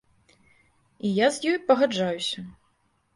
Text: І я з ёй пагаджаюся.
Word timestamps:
І 1.09 1.11
я 1.17 1.27
з 1.35 1.51
ёй 1.51 1.57
пагаджаюся. 1.67 2.39